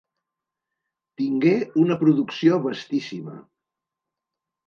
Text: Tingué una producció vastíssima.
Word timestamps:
Tingué 1.21 1.51
una 1.83 1.97
producció 2.03 2.59
vastíssima. 2.65 3.35